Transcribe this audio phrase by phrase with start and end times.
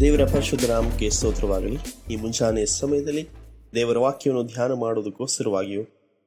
[0.00, 1.78] ದೇವರ ಪರಿಶುದ್ಧ ನಾಮಕ್ಕೆ ಸ್ತೋತ್ರವಾಗಲಿ.
[2.10, 3.28] ಈ ಮುಂಜಾನೆ ಸಮಯದಲ್ಲಿ
[3.74, 5.82] ದೇವರ ವಾಕ್ಯವನ್ನು ಧ್ಯಾನ ಮಾಡುವುದಕ್ಕೋಸ್ಕರವಾಗಿಯೂ,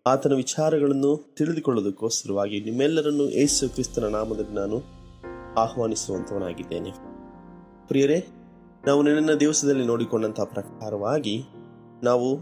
[0.08, 4.84] ಆತನ ವಿಚಾರಗಳನ್ನು ತಿಳಿದುಕೊಳ್ಳೋದಕ್ಕೋಸ್ಕರವಾಗಿ ನಿಮ್ಮೆಲ್ಲರನ್ನು ಯೇಸು ಕ್ರಿಸ್ತನ ನಾಮದಲ್ಲಿ ನಾನು
[5.58, 6.90] ಆಹ್ವಾನಿಸುವಂತವನಾಗಿದ್ದೇನೆ.
[7.88, 8.28] ಪ್ರಿಯರೇ,
[8.88, 11.44] ನಾವು ನಿನ್ನ ದಿವಸದಲ್ಲಿ ನೋಡಿಕೊಂಡಂತಹ ಪ್ರಕಾರವಾಗಿ
[12.04, 12.40] ನಾವು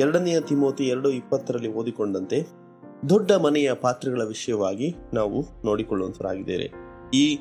[0.00, 2.46] ಎರಡನೆಯ ತಿಮೋತಿ ಎರಡು ಇಪ್ಪತ್ತರಲ್ಲಿ ಓದಿಕೊಂಡಂತೆ
[3.08, 6.72] ದೊಡ್ಡ ಮನೆಯ ಪಾತ್ರಗಳ ವಿಷಯವಾಗಿ ನಾವು ನೋಡಿಕೊಳ್ಳುವಂತರಾಗಿದ್ದೇವೆ
[7.14, 7.38] ಈ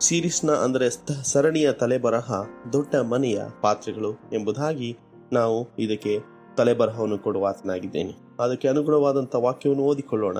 [0.00, 0.90] ಸೀರೀಸ್ನ ಅಂದರೆ
[1.24, 4.98] ಸರಣಿಯ ತಲೆಬರಹ ದೊಡ್ಡ ಮನೆಯ ಪಾತ್ರೆಗಳು ಎಂಬುದಾಗಿ
[5.32, 6.18] ನಾವು ಇದಕ್ಕೆ
[6.56, 8.16] ತಲೆಬರಹವನ್ನು ಕೊಡುವ ಆತನಾಗಿದ್ದೇನೆ.
[8.40, 10.36] ಅದಕ್ಕೆ ಅನುಗುಣವಾದಂಥ ವಾಕ್ಯವನ್ನು ಓದಿಕೊಳ್ಳೋಣ.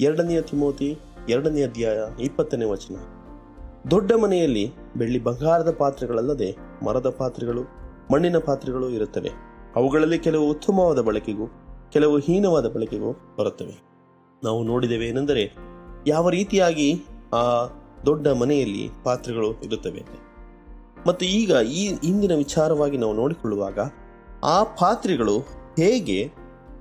[0.00, 2.96] ಎರಡನೆಯ ತಿಮೋತಿ ಎರಡನೇ ಅಧ್ಯಾಯ ಇಪ್ಪತ್ತನೇ ವಚನ.
[3.90, 7.62] ದೊಡ್ಡ ಮನೆಯಲ್ಲಿ ಬೆಳ್ಳಿ ಬಂಗಾರದ ಪಾತ್ರೆಗಳಲ್ಲದೆ ಮರದ ಪಾತ್ರೆಗಳು,
[8.12, 9.30] ಮಣ್ಣಿನ ಪಾತ್ರೆಗಳು ಇರುತ್ತವೆ.
[9.76, 11.46] ಅವುಗಳಲ್ಲಿ ಕೆಲವು ಉತ್ತಮವಾದ ಬಳಕೆಗೂ,
[11.92, 13.82] ಕೆಲವು ಹೀನವಾದ ಬಳಕೆಗೂ ಬರುತ್ತವೆ.
[14.44, 15.56] ನಾವು ನೋಡಿದೆವೆ ಏನೆಂದರೆ
[16.06, 17.66] ಯಾವ ರೀತಿಯಾಗಿ ಆ
[18.06, 20.04] ದೊಡ್ಡ ಮನೆಯಲ್ಲಿ ಪಾತ್ರೆಗಳು ಇರುತ್ತವೆ.
[21.06, 23.78] ಮತ್ತು ಈಗ ಈ ಇಂದಿನ ವಿಚಾರವಾಗಿ ನಾವು ನೋಡಿಕೊಳ್ಳುವಾಗ
[24.44, 25.38] ಆ ಪಾತ್ರೆಗಳು
[25.78, 26.32] ಹೇಗೆ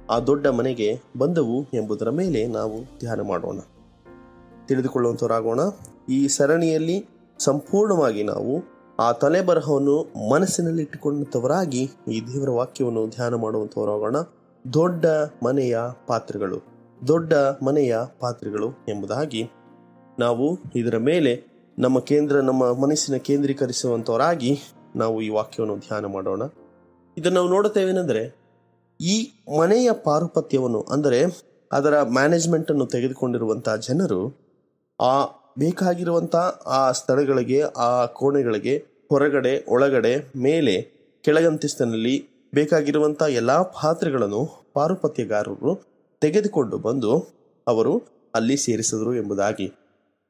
[0.10, 3.60] ಆ ದೊಡ್ಡ ಮನೆಗೆ ಬಂದವು ಎಂಬುದರ ಮೇಲೆ ನಾವು ಧ್ಯಾನ ಮಾಡೋಣ.
[4.66, 5.60] ತಿಳಿದುಕೊಳ್ಳುವಂಥವರಾಗೋಣ
[6.10, 7.06] ಈ ಸರಣಿಯಲ್ಲಿ
[7.40, 14.16] ಸಂಪೂರ್ಣವಾಗಿ ನಾವು ಆ ತಲೆಬರಹವನ್ನು ಮನಸ್ಸಿನಲ್ಲಿ ಮನಸ್ಸಿನಲ್ಲಿಟ್ಟುಕೊಂಡಂಥವರಾಗಿ ಈ ದೇವರ ವಾಕ್ಯವನ್ನು ಧ್ಯಾನ ಮಾಡುವಂಥವರಾಗೋಣ
[14.74, 15.06] ದೊಡ್ಡ
[15.44, 16.62] ಮನೆಯ ಪಾತ್ರೆಗಳು,
[17.08, 19.52] ದೊಡ್ಡ ಮನೆಯ ಪಾತ್ರೆಗಳು ಎಂಬುದಾಗಿ
[20.20, 21.44] ನಾವು ಇದರ ಮೇಲೆ
[21.80, 24.60] ನಮ್ಮ ಕೇಂದ್ರ, ನಮ್ಮ ಮನಸ್ಸಿನ ಕೇಂದ್ರೀಕರಿಸುವಂಥವರಾಗಿ
[24.96, 26.42] ನಾವು ಈ ವಾಕ್ಯವನ್ನು ಧ್ಯಾನ ಮಾಡೋಣ.
[27.18, 28.36] ಇದನ್ನು ನಾವು ನೋಡುತ್ತೇವೇನೆಂದರೆ,
[29.02, 31.24] ಈ ಮನೆಯ ಪಾರುಪತ್ಯವನ್ನು, ಅಂದರೆ
[31.72, 34.52] ಅದರ ಮ್ಯಾನೇಜ್ಮೆಂಟ್ ಅನ್ನು ತೆಗೆದುಕೊಂಡಿರುವಂತಹ ಜನರು,
[35.02, 35.26] ಆ
[35.60, 38.78] ಬೇಕಾಗಿರುವಂಥ ಆ ಸ್ಥಳಗಳಿಗೆ, ಆ ಕೋಣೆಗಳಿಗೆ,
[39.10, 40.82] ಹೊರಗಡೆ, ಒಳಗಡೆ, ಮೇಲೆ,
[41.22, 47.12] ಕೆಳಗಂತಿಸ್ತಿನಲ್ಲಿ ಬೇಕಾಗಿರುವಂಥ ಎಲ್ಲ ಪಾತ್ರೆಗಳನ್ನು ಪಾರುಪತ್ಯಗಾರರು ತೆಗೆದುಕೊಂಡು ಬಂದು
[47.68, 48.04] ಅವರು
[48.36, 49.74] ಅಲ್ಲಿ ಸೇರಿಸಿದರು ಎಂಬುದಾಗಿ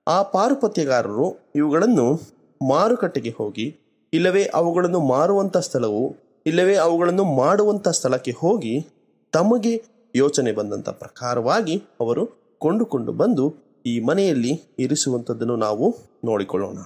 [0.07, 2.19] ಆ ಪಾರುಪತ್ಯಗಾರರು ಇವುಗಳನ್ನು
[2.67, 3.79] ಮಾರುಕಟ್ಟೆಗೆ ಹೋಗಿ,
[4.13, 6.15] ಇಲ್ಲವೇ ಅವುಗಳನ್ನು ಮಾರುವಂಥ ಸ್ಥಳವು,
[6.45, 8.87] ಇಲ್ಲವೇ ಅವುಗಳನ್ನು ಮಾಡುವಂಥ ಸ್ಥಳಕ್ಕೆ ಹೋಗಿ
[9.33, 9.83] ತಮಗೆ
[10.15, 13.53] ಯೋಚನೆ ಬಂದಂಥ ಪ್ರಕಾರವಾಗಿ ಅವರು ಕೊಂಡುಕೊಂಡು ಬಂದು
[13.85, 16.77] ಈ ಮನೆಯಲ್ಲಿ ಇರಿಸುವಂಥದ್ದನ್ನು ನಾವು ನೋಡಿಕೊಳ್ಳೋಣ.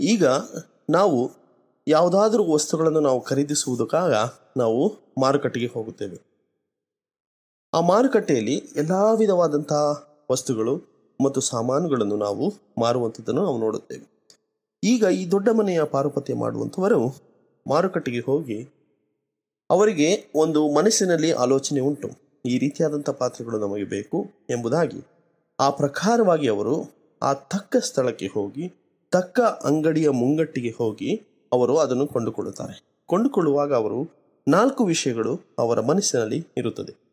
[0.00, 0.26] ಈಗ
[0.90, 1.30] ನಾವು
[1.88, 4.14] ಯಾವುದಾದ್ರೂ ವಸ್ತುಗಳನ್ನು ನಾವು ಖರೀದಿಸುವುದಕ್ಕಾಗ
[4.56, 4.80] ನಾವು
[5.20, 6.18] ಮಾರುಕಟ್ಟೆಗೆ ಹೋಗುತ್ತೇವೆ.
[7.74, 14.20] ಆ ಮಾರುಕಟ್ಟೆಯಲ್ಲಿ ಎಲ್ಲ ವಿಧವಾದಂತಹ ವಸ್ತುಗಳು ಮತ್ತು ಸಾಮಾನುಗಳನ್ನು ನಾವು ಮಾರುವಂಥದ್ದನ್ನು ನಾವು ನೋಡುತ್ತೇವೆ.
[14.84, 17.14] ಈಗ ಈ ದೊಡ್ಡ ಮನೆಯ ಪಾರುಪತ್ಯ ಮಾಡುವಂಥವರು
[17.66, 18.68] ಮಾರುಕಟ್ಟೆಗೆ ಹೋಗಿ
[19.70, 22.08] ಅವರಿಗೆ ಒಂದು ಮನಸ್ಸಿನಲ್ಲಿ ಆಲೋಚನೆ ಉಂಟು.
[22.46, 25.00] ಈ ರೀತಿಯಾದಂಥ ಪಾತ್ರೆಗಳು ನಮಗೆ ಬೇಕು ಎಂಬುದಾಗಿ.
[25.60, 26.90] ಆ ಪ್ರಕಾರವಾಗಿ ಅವರು
[27.22, 28.72] ಆ ತಕ್ಕ ಸ್ಥಳಕ್ಕೆ ಹೋಗಿ,
[29.10, 33.02] ತಕ್ಕ ಅಂಗಡಿಯ ಮುಂಗಟ್ಟಿಗೆ ಹೋಗಿ ಅವರು ಅದನ್ನು ಕೊಂಡುಕೊಳ್ಳುತ್ತಾರೆ.
[33.06, 34.10] ಕೊಂಡುಕೊಳ್ಳುವಾಗ ಅವರು
[34.48, 37.09] ನಾಲ್ಕು ವಿಷಯಗಳು ಅವರ ಮನಸ್ಸಿನಲ್ಲಿ ಇರುತ್ತದೆ.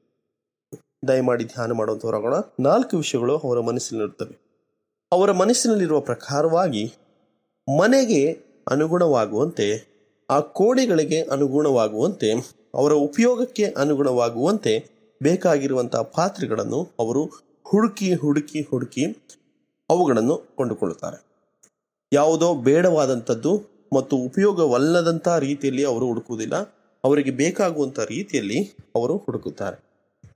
[1.07, 4.47] ದಯಮಾಡಿ ಧ್ಯಾನ ಮಾಡುವಂಥವರಾಗೋಣ ನಾಲ್ಕು ವಿಷಯಗಳು ಅವರ ಮನಸ್ಸಿನಲ್ಲಿರುತ್ತವೆ
[5.11, 6.93] ಅವರ ಮನಸ್ಸಿನಲ್ಲಿರುವ ಪ್ರಕಾರವಾಗಿ
[7.79, 8.37] ಮನೆಗೆ
[8.67, 9.67] ಅನುಗುಣವಾಗುವಂತೆ,
[10.29, 12.31] ಆ ಕೋಣೆಗಳಿಗೆ ಅನುಗುಣವಾಗುವಂತೆ,
[12.73, 14.73] ಅವರ ಉಪಯೋಗಕ್ಕೆ ಅನುಗುಣವಾಗುವಂತೆ
[15.23, 17.23] ಬೇಕಾಗಿರುವಂತಹ ಪಾತ್ರೆಗಳನ್ನು ಅವರು
[17.67, 19.05] ಹುಡುಕಿ ಹುಡುಕಿ ಹುಡುಕಿ
[19.89, 21.23] ಅವುಗಳನ್ನು ಕೊಂಡುಕೊಳ್ಳುತ್ತಾರೆ.
[22.13, 23.61] ಯಾವುದೋ ಬೇಡವಾದಂಥದ್ದು
[23.95, 26.55] ಮತ್ತು ಉಪಯೋಗವಲ್ಲದಂಥ ರೀತಿಯಲ್ಲಿ ಅವರು ಹುಡುಕುವುದಿಲ್ಲ.
[27.03, 28.63] ಅವರಿಗೆ ಬೇಕಾಗುವಂಥ ರೀತಿಯಲ್ಲಿ
[28.95, 29.86] ಅವರು ಹುಡುಕುತ್ತಾರೆ.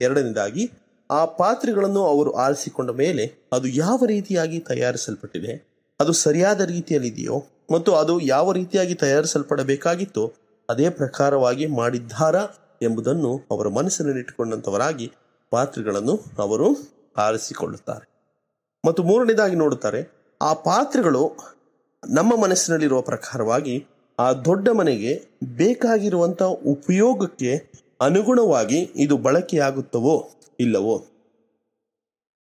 [0.02, 0.70] ಎರಡನೇದಾಗಿ,
[1.10, 5.72] ಆ ಪಾತ್ರೆಗಳನ್ನು ಅವರು ಆರಿಸಿಕೊಂಡ ಮೇಲೆ ಅದು ಯಾವ ರೀತಿಯಾಗಿ ತಯಾರಿಸಲ್ಪಟ್ಟಿದೆ?
[6.00, 10.32] ಅದು ಸರಿಯಾದ ರೀತಿಯಲ್ಲಿದೆಯೋ ಮತ್ತು ಅದು ಯಾವ ರೀತಿಯಾಗಿ ತಯಾರಿಸಲ್ಪಡಬೇಕಾಗಿತ್ತೋ
[10.70, 12.46] ಅದೇ ಪ್ರಕಾರವಾಗಿ ಮಾಡಿದ್ದಾರಾ
[12.82, 15.12] ಎಂಬುದನ್ನು ಅವರ ಮನಸ್ಸಿನಲ್ಲಿಟ್ಟುಕೊಂಡಂಥವರಾಗಿ
[15.50, 16.66] ಪಾತ್ರೆಗಳನ್ನು ಅವರು
[17.16, 18.06] ಆರಿಸಿಕೊಳ್ಳುತ್ತಾರೆ.
[18.86, 20.00] ಮತ್ತು ಮೂರನೇದಾಗಿ ನೋಡುತ್ತಾರೆ,
[20.42, 21.22] ಆ ಪಾತ್ರೆಗಳು
[22.10, 23.86] ನಮ್ಮ ಮನಸ್ಸಿನಲ್ಲಿರುವ ಪ್ರಕಾರವಾಗಿ
[24.18, 25.12] ಆ ದೊಡ್ಡ ಮನೆಗೆ
[25.56, 30.30] ಬೇಕಾಗಿರುವಂಥ ಉಪಯೋಗಕ್ಕೆ ಅನುಗುಣವಾಗಿ ಇದು ಬಳಕೆಯಾಗುತ್ತವೋ
[30.60, 30.98] ಇಲ್ಲವೋ?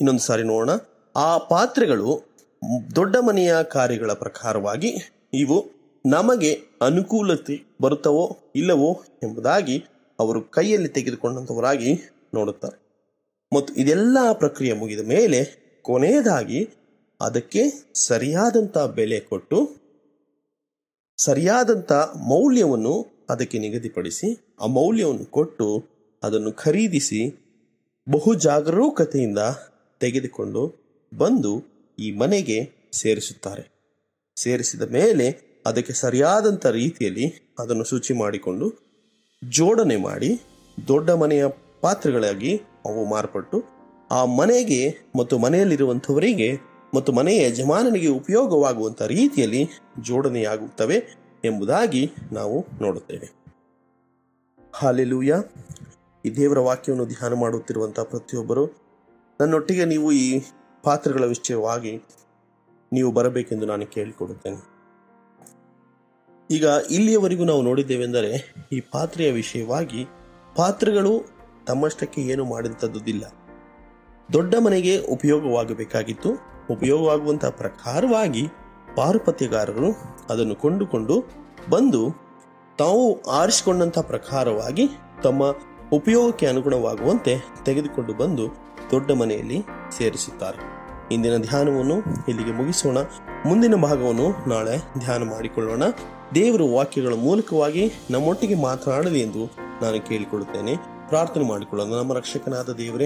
[0.02, 0.70] ಇನ್ನೊಂದು ಸಾರಿ ನೋಡೋಣ.
[1.16, 2.22] ಆ ಪಾತ್ರೆಗಳು
[2.96, 4.94] ದೊಡ್ಡ ಮನೆಯ ಕಾರ್ಯಗಳ ಪ್ರಕಾರವಾಗಿ
[5.34, 5.66] ಇವು
[6.06, 9.86] ನಮಗೆ ಅನುಕೂಲತೆ ಬರುತ್ತವೋ ಇಲ್ಲವೋ ಎಂಬುದಾಗಿ
[10.20, 11.94] ಅವರು ಕೈಯಲ್ಲಿ ತೆಗೆದುಕೊಂಡಂಥವರಾಗಿ
[12.34, 12.78] ನೋಡುತ್ತಾರೆ.
[13.56, 15.40] ಮತ್ತು ಇದೆಲ್ಲ ಪ್ರಕ್ರಿಯೆ ಮುಗಿದ ಮೇಲೆ
[15.82, 16.70] ಕೊನೆಯದಾಗಿ
[17.22, 17.62] ಅದಕ್ಕೆ
[17.94, 19.86] ಸರಿಯಾದಂಥ ಬೆಲೆ ಕೊಟ್ಟು
[21.18, 21.92] ಸರಿಯಾದಂಥ
[22.28, 25.68] ಮೌಲ್ಯವನ್ನು ಅದಕ್ಕೆ ನಿಗದಿಪಡಿಸಿ ಆ ಮೌಲ್ಯವನ್ನು ಕೊಟ್ಟು
[26.24, 27.22] ಅದನ್ನು ಖರೀದಿಸಿ
[28.10, 29.38] ಬಹು ಜಾಗರೂಕತೆಯಿಂದ
[30.02, 30.64] ತೆಗೆದುಕೊಂಡು
[31.18, 31.54] ಬಂದು
[32.00, 32.58] ಈ ಮನೆಗೆ
[32.92, 33.64] ಸೇರಿಸುತ್ತಾರೆ.
[34.36, 35.28] ಸೇರಿಸಿದ ಮೇಲೆ
[35.66, 38.68] ಅದಕ್ಕೆ ಸರಿಯಾದಂಥ ರೀತಿಯಲ್ಲಿ ಅದನ್ನು ಶುಚಿ ಮಾಡಿಕೊಂಡು
[39.44, 40.30] ಜೋಡಣೆ ಮಾಡಿ
[40.88, 41.46] ದೊಡ್ಡ ಮನೆಯ
[41.82, 43.58] ಪಾತ್ರೆಗಳಾಗಿ ಅವು ಮಾರ್ಪಟ್ಟು
[44.12, 44.82] ಆ ಮನೆಗೆ
[45.16, 46.50] ಮತ್ತು ಮನೆಯಲ್ಲಿರುವಂಥವರಿಗೆ
[46.94, 49.68] ಮತ್ತು ಮನೆಯ ಯಜಮಾನನಿಗೆ ಉಪಯೋಗವಾಗುವಂಥ ರೀತಿಯಲ್ಲಿ
[50.02, 51.25] ಜೋಡಣೆಯಾಗುತ್ತವೆ.
[51.46, 53.28] ಎಂಬುದಾಗಿ ನಾವು ನೋಡುತ್ತೇವೆ.
[54.74, 55.34] ಹಾಲೆಲೂಯ.
[56.26, 58.66] ಈ ದೇವರ ವಾಕ್ಯವನ್ನು ಧ್ಯಾನ ಮಾಡುತ್ತಿರುವಂಥ ಪ್ರತಿಯೊಬ್ಬರು,
[59.42, 60.42] ನನ್ನೊಟ್ಟಿಗೆ ನೀವು ಈ
[60.84, 62.02] ಪಾತ್ರಗಳ ವಿಷಯವಾಗಿ
[62.94, 64.76] ನೀವು ಬರಬೇಕೆಂದು ನಾನು ಕೇಳಿಕೊಡುತ್ತೇನೆ
[66.52, 70.06] ಈಗ ಇಲ್ಲಿಯವರೆಗೂ ನಾವು ನೋಡಿದ್ದೇವೆಂದರೆ, ಈ ಪಾತ್ರೆಯ ವಿಷಯವಾಗಿ
[70.56, 71.14] ಪಾತ್ರೆಗಳು
[71.68, 73.26] ತಮ್ಮಷ್ಟಕ್ಕೆ ಏನು ಮಾಡಿದಂಥದ್ದುದಿಲ್ಲ
[74.34, 76.30] ದೊಡ್ಡ ಮನೆಗೆ ಉಪಯೋಗವಾಗಬೇಕಾಗಿತ್ತು.
[76.72, 78.48] ಉಪಯೋಗವಾಗುವಂತಹ ಪ್ರಕಾರವಾಗಿ
[78.96, 79.98] ಪಾರುಪತ್ಯಗಾರರು
[80.30, 81.24] ಅದನ್ನು ಕೊಂಡುಕೊಂಡು
[81.70, 82.26] ಬಂದು
[82.78, 84.90] ತಾವು ಆರಿಸಿಕೊಂಡಂತಹ ಪ್ರಕಾರವಾಗಿ
[85.24, 85.44] ತಮ್ಮ
[85.94, 88.48] ಉಪಯೋಗಕ್ಕೆ ಅನುಗುಣವಾಗುವಂತೆ ತೆಗೆದುಕೊಂಡು ಬಂದು
[88.92, 89.64] ದೊಡ್ಡ ಮನೆಯಲ್ಲಿ
[89.98, 90.76] ಸೇರಿಸುತ್ತಾರೆ.
[91.12, 91.96] ಇಂದಿನ ಧ್ಯಾನವನ್ನು
[92.28, 92.98] ಇಲ್ಲಿಗೆ ಮುಗಿಸೋಣ.
[93.46, 95.84] ಮುಂದಿನ ಭಾಗವನ್ನು ನಾಳೆ ಧ್ಯಾನ ಮಾಡಿಕೊಳ್ಳೋಣ.
[96.36, 99.46] ದೇವರ ವಾಕ್ಯಗಳ ಮೂಲಕವಾಗಿ ನಮ್ಮೊಟ್ಟಿಗೆ ಮಾತನಾಡಲಿ ಎಂದು
[99.82, 100.76] ನಾನು ಕೇಳಿಕೊಳ್ಳುತ್ತೇನೆ.
[101.08, 101.90] ಪ್ರಾರ್ಥನೆ ಮಾಡಿಕೊಳ್ಳೋಣ.
[101.90, 103.06] ನಮ್ಮ ರಕ್ಷಕನಾದ ದೇವರೇ,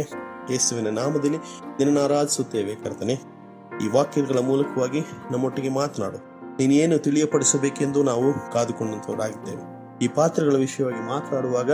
[0.51, 3.38] ಯೇಸುವಿನ ನಾಮದಲ್ಲಿ ನಿನ್ನನ್ನು ಆರಾಧಿಸುತ್ತೇವೆ ಕರ್ತನೆ.
[3.83, 4.99] ಈ ವಾಕ್ಯಗಳ ಮೂಲಕವಾಗಿ
[5.31, 6.17] ನಮ್ಮೊಟ್ಟಿಗೆ ಮಾತನಾಡು.
[6.57, 9.61] ನೀನೇನು ತಿಳಿಯಪಡಿಸಬೇಕೆಂದು ನಾವು ಕಾದುಕೊಂಡಂತವರಾಗಿದ್ದೇವೆ.
[10.01, 11.71] ಈ ಪಾತ್ರಗಳ ವಿಷಯವಾಗಿ ಮಾತನಾಡುವಾಗ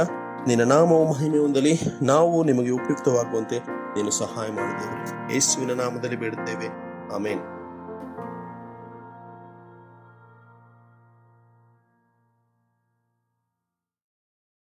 [0.48, 5.34] ನಿನ್ನ ನಾಮವು ಮಹಿಮೆ ಹೊಂದಲಿ, ನಾವು ನಿಮಗೆ ಉಪಯುಕ್ತವಾಗುವಂತೆ ನೀನು ಸಹಾಯ ಮಾಡಿದ್ದೇವೆ.
[5.34, 6.68] ಯೇಸುವಿನ ನಾಮದಲ್ಲಿ ಬೇಡುತ್ತೇವೆ.
[7.16, 7.40] ಆಮೇನ್.